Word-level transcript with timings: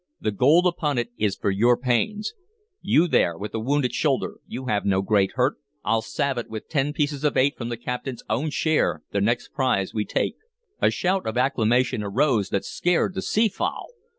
The 0.19 0.31
gold 0.31 0.65
upon 0.65 0.97
it 0.97 1.09
is 1.15 1.35
for 1.35 1.51
your 1.51 1.77
pains. 1.77 2.33
You 2.81 3.07
there 3.07 3.37
with 3.37 3.51
the 3.51 3.59
wounded 3.59 3.93
shoulder 3.93 4.37
you 4.47 4.65
have 4.65 4.83
no 4.83 5.03
great 5.03 5.33
hurt. 5.33 5.57
I'll 5.85 6.01
salve 6.01 6.39
it 6.39 6.49
with 6.49 6.67
ten 6.67 6.91
pieces 6.91 7.23
of 7.23 7.37
eight 7.37 7.55
from 7.55 7.69
the 7.69 7.77
captain's 7.77 8.23
own 8.27 8.49
share, 8.49 9.03
the 9.11 9.21
next 9.21 9.49
prize 9.49 9.93
we 9.93 10.03
take." 10.05 10.37
A 10.81 10.89
shout 10.89 11.27
of 11.27 11.37
acclamation 11.37 12.01
arose 12.01 12.49
that 12.49 12.65
scared 12.65 13.13
the 13.13 13.21
sea 13.21 13.47
fowl. 13.47 13.89